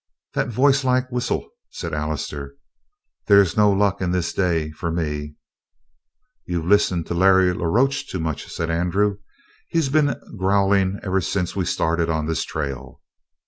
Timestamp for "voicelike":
0.47-1.11